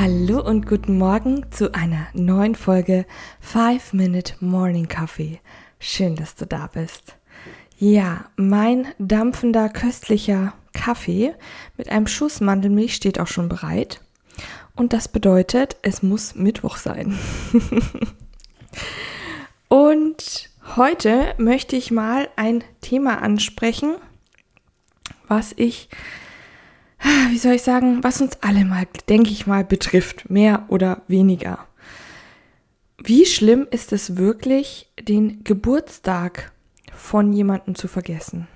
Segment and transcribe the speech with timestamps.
[0.00, 3.04] Hallo und guten Morgen zu einer neuen Folge
[3.40, 5.40] 5 Minute Morning Coffee.
[5.80, 7.16] Schön, dass du da bist.
[7.78, 11.34] Ja, mein dampfender, köstlicher Kaffee
[11.76, 14.00] mit einem Schuss Mandelmilch steht auch schon bereit.
[14.76, 17.18] Und das bedeutet, es muss Mittwoch sein.
[19.66, 23.96] und heute möchte ich mal ein Thema ansprechen,
[25.26, 25.88] was ich,
[27.30, 31.66] wie soll ich sagen, was uns alle mal, denke ich mal, betrifft, mehr oder weniger.
[32.98, 36.52] Wie schlimm ist es wirklich, den Geburtstag
[36.92, 38.48] von jemandem zu vergessen?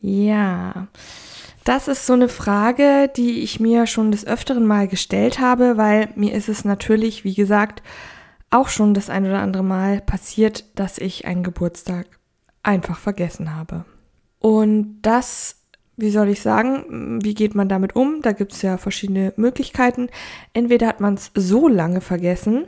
[0.00, 0.88] Ja,
[1.64, 6.08] das ist so eine Frage, die ich mir schon des Öfteren mal gestellt habe, weil
[6.16, 7.82] mir ist es natürlich, wie gesagt,
[8.50, 12.06] auch schon das ein oder andere Mal passiert, dass ich einen Geburtstag
[12.64, 13.84] einfach vergessen habe.
[14.40, 15.61] Und das,
[15.96, 18.22] wie soll ich sagen, wie geht man damit um?
[18.22, 20.08] Da gibt es ja verschiedene Möglichkeiten.
[20.52, 22.66] Entweder hat man es so lange vergessen,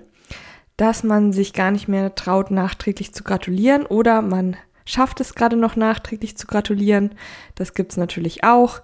[0.77, 5.57] dass man sich gar nicht mehr traut, nachträglich zu gratulieren, oder man schafft es gerade
[5.57, 7.13] noch nachträglich zu gratulieren.
[7.55, 8.83] Das gibt es natürlich auch.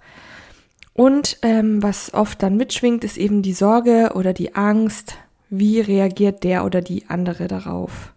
[0.93, 5.15] Und ähm, was oft dann mitschwingt, ist eben die Sorge oder die Angst,
[5.49, 8.13] wie reagiert der oder die andere darauf.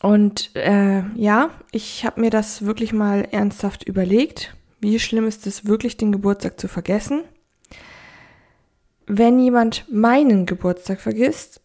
[0.00, 4.54] Und äh, ja, ich habe mir das wirklich mal ernsthaft überlegt.
[4.82, 7.22] Wie schlimm ist es wirklich, den Geburtstag zu vergessen?
[9.06, 11.60] Wenn jemand meinen Geburtstag vergisst,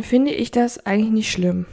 [0.00, 1.66] finde ich das eigentlich nicht schlimm.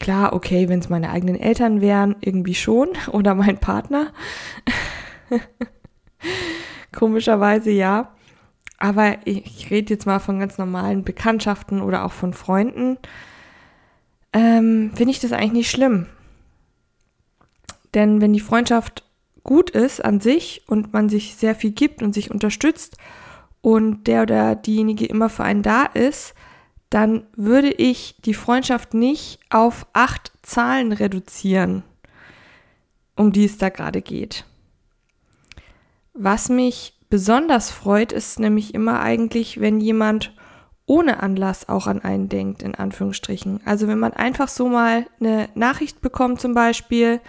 [0.00, 2.88] Klar, okay, wenn es meine eigenen Eltern wären, irgendwie schon.
[3.12, 4.12] Oder mein Partner.
[6.92, 8.12] Komischerweise ja.
[8.78, 12.96] Aber ich rede jetzt mal von ganz normalen Bekanntschaften oder auch von Freunden.
[14.32, 16.06] Ähm, Finde ich das eigentlich nicht schlimm.
[17.94, 19.07] Denn wenn die Freundschaft
[19.48, 22.98] gut ist an sich und man sich sehr viel gibt und sich unterstützt
[23.62, 26.34] und der oder diejenige immer für einen da ist,
[26.90, 31.82] dann würde ich die Freundschaft nicht auf acht Zahlen reduzieren,
[33.16, 34.44] um die es da gerade geht.
[36.12, 40.34] Was mich besonders freut, ist nämlich immer eigentlich, wenn jemand
[40.84, 43.60] ohne Anlass auch an einen denkt, in Anführungsstrichen.
[43.64, 47.22] Also wenn man einfach so mal eine Nachricht bekommt, zum Beispiel,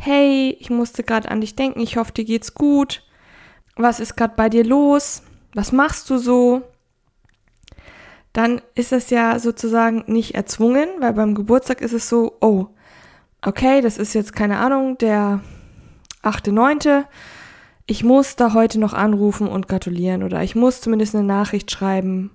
[0.00, 3.02] hey, ich musste gerade an dich denken, ich hoffe, dir geht's gut.
[3.76, 5.22] Was ist gerade bei dir los?
[5.54, 6.62] Was machst du so?
[8.32, 12.66] dann ist es ja sozusagen nicht erzwungen, weil beim Geburtstag ist es so, oh,
[13.42, 15.40] okay, das ist jetzt keine Ahnung, der
[16.22, 17.04] 8.9.,
[17.86, 22.30] ich muss da heute noch anrufen und gratulieren oder ich muss zumindest eine Nachricht schreiben.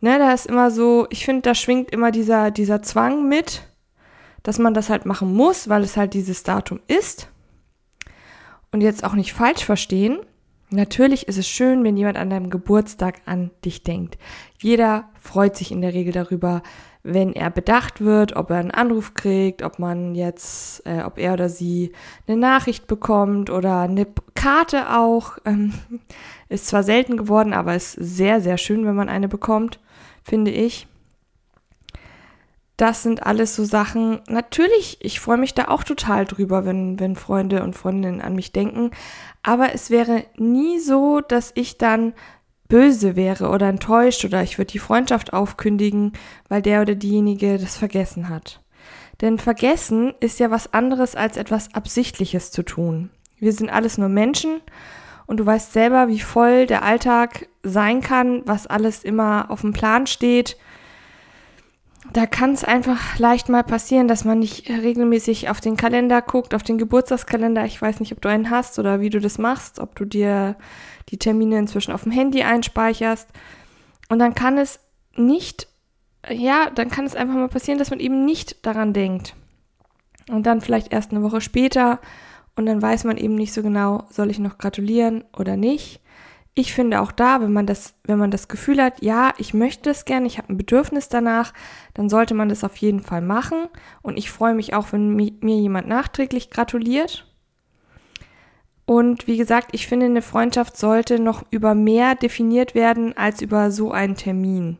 [0.00, 3.68] Ne, da ist immer so, ich finde, da schwingt immer dieser, dieser Zwang mit,
[4.42, 7.28] dass man das halt machen muss, weil es halt dieses Datum ist.
[8.72, 10.20] Und jetzt auch nicht falsch verstehen.
[10.70, 14.18] Natürlich ist es schön, wenn jemand an deinem Geburtstag an dich denkt.
[14.60, 16.62] Jeder freut sich in der Regel darüber,
[17.02, 21.32] wenn er bedacht wird, ob er einen Anruf kriegt, ob man jetzt, äh, ob er
[21.32, 21.92] oder sie
[22.26, 25.38] eine Nachricht bekommt oder eine Karte auch.
[25.46, 25.72] Ähm,
[26.48, 29.78] ist zwar selten geworden, aber ist sehr, sehr schön, wenn man eine bekommt,
[30.22, 30.86] finde ich.
[32.80, 34.20] Das sind alles so Sachen.
[34.26, 38.52] Natürlich, ich freue mich da auch total drüber, wenn, wenn Freunde und Freundinnen an mich
[38.52, 38.90] denken.
[39.42, 42.14] Aber es wäre nie so, dass ich dann
[42.68, 46.14] böse wäre oder enttäuscht oder ich würde die Freundschaft aufkündigen,
[46.48, 48.62] weil der oder diejenige das vergessen hat.
[49.20, 53.10] Denn vergessen ist ja was anderes als etwas Absichtliches zu tun.
[53.38, 54.62] Wir sind alles nur Menschen
[55.26, 59.74] und du weißt selber, wie voll der Alltag sein kann, was alles immer auf dem
[59.74, 60.56] Plan steht
[62.12, 66.54] da kann es einfach leicht mal passieren, dass man nicht regelmäßig auf den Kalender guckt,
[66.54, 67.64] auf den Geburtstagskalender.
[67.64, 70.56] Ich weiß nicht, ob du einen hast oder wie du das machst, ob du dir
[71.10, 73.28] die Termine inzwischen auf dem Handy einspeicherst.
[74.08, 74.80] Und dann kann es
[75.16, 75.68] nicht,
[76.28, 79.34] ja, dann kann es einfach mal passieren, dass man eben nicht daran denkt.
[80.28, 82.00] Und dann vielleicht erst eine Woche später
[82.56, 86.00] und dann weiß man eben nicht so genau, soll ich noch gratulieren oder nicht
[86.54, 89.90] ich finde auch da, wenn man das, wenn man das Gefühl hat, ja, ich möchte
[89.90, 91.52] es gerne, ich habe ein Bedürfnis danach,
[91.94, 93.68] dann sollte man das auf jeden Fall machen.
[94.02, 97.26] Und ich freue mich auch, wenn mir jemand nachträglich gratuliert.
[98.84, 103.70] Und wie gesagt, ich finde, eine Freundschaft sollte noch über mehr definiert werden als über
[103.70, 104.78] so einen Termin.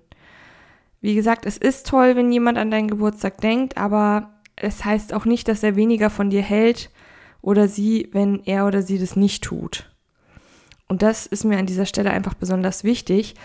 [1.01, 5.25] Wie gesagt, es ist toll, wenn jemand an deinen Geburtstag denkt, aber es heißt auch
[5.25, 6.91] nicht, dass er weniger von dir hält
[7.41, 9.90] oder sie, wenn er oder sie das nicht tut.
[10.91, 13.37] Und das ist mir an dieser Stelle einfach besonders wichtig,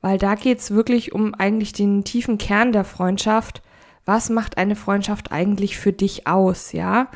[0.00, 3.62] weil da geht es wirklich um eigentlich den tiefen Kern der Freundschaft.
[4.04, 7.06] Was macht eine Freundschaft eigentlich für dich aus, ja?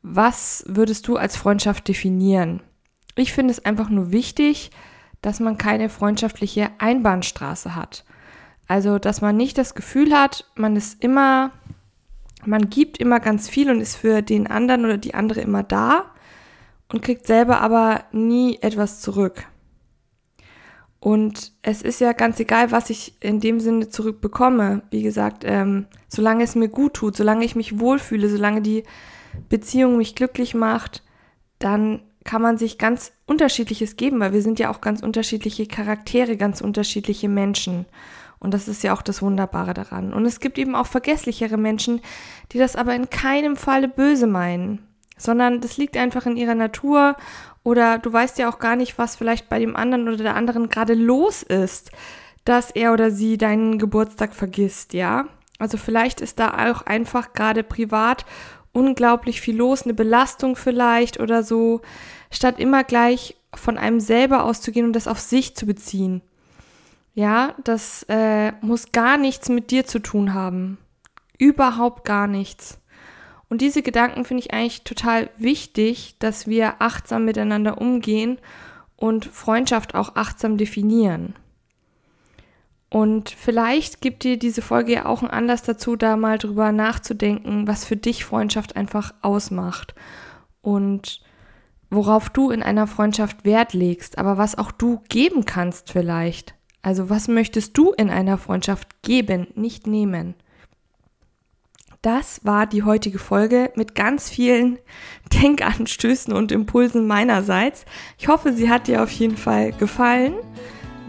[0.00, 2.62] Was würdest du als Freundschaft definieren?
[3.16, 4.70] Ich finde es einfach nur wichtig,
[5.20, 8.06] dass man keine freundschaftliche Einbahnstraße hat.
[8.66, 11.50] Also, dass man nicht das Gefühl hat, man ist immer,
[12.46, 16.14] man gibt immer ganz viel und ist für den anderen oder die andere immer da
[16.92, 19.46] und kriegt selber aber nie etwas zurück.
[21.00, 24.82] Und es ist ja ganz egal, was ich in dem Sinne zurückbekomme.
[24.90, 28.82] Wie gesagt, ähm, solange es mir gut tut, solange ich mich wohlfühle, solange die
[29.48, 31.04] Beziehung mich glücklich macht,
[31.60, 36.36] dann kann man sich ganz unterschiedliches geben, weil wir sind ja auch ganz unterschiedliche Charaktere,
[36.36, 37.86] ganz unterschiedliche Menschen.
[38.40, 40.12] Und das ist ja auch das Wunderbare daran.
[40.12, 42.00] Und es gibt eben auch vergesslichere Menschen,
[42.52, 44.87] die das aber in keinem Falle böse meinen,
[45.18, 47.16] sondern das liegt einfach in ihrer Natur
[47.62, 50.70] oder du weißt ja auch gar nicht, was vielleicht bei dem anderen oder der anderen
[50.70, 51.90] gerade los ist,
[52.44, 55.26] dass er oder sie deinen Geburtstag vergisst, ja?
[55.58, 58.24] Also vielleicht ist da auch einfach gerade privat
[58.72, 61.82] unglaublich viel los, eine Belastung vielleicht oder so,
[62.30, 66.22] statt immer gleich von einem selber auszugehen und das auf sich zu beziehen.
[67.14, 70.78] Ja, das äh, muss gar nichts mit dir zu tun haben.
[71.36, 72.78] Überhaupt gar nichts.
[73.48, 78.38] Und diese Gedanken finde ich eigentlich total wichtig, dass wir achtsam miteinander umgehen
[78.96, 81.34] und Freundschaft auch achtsam definieren.
[82.90, 87.66] Und vielleicht gibt dir diese Folge ja auch einen Anlass dazu, da mal drüber nachzudenken,
[87.66, 89.94] was für dich Freundschaft einfach ausmacht
[90.62, 91.20] und
[91.90, 96.54] worauf du in einer Freundschaft Wert legst, aber was auch du geben kannst vielleicht.
[96.80, 100.34] Also was möchtest du in einer Freundschaft geben, nicht nehmen?
[102.02, 104.78] Das war die heutige Folge mit ganz vielen
[105.32, 107.84] Denkanstößen und Impulsen meinerseits.
[108.18, 110.34] Ich hoffe, sie hat dir auf jeden Fall gefallen.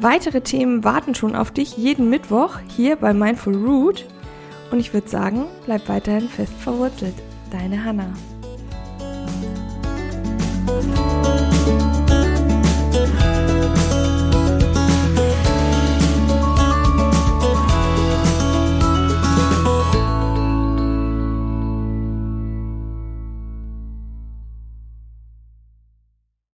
[0.02, 4.06] Weitere Themen warten schon auf dich jeden Mittwoch hier bei Mindful Root.
[4.72, 7.16] Und ich würde sagen, bleib weiterhin fest verwurzelt.
[7.52, 8.14] Deine Hannah.